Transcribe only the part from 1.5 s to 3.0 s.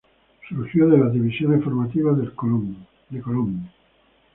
formativas de Colón.